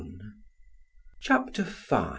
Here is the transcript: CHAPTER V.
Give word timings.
CHAPTER 1.19 1.61
V. 1.61 2.05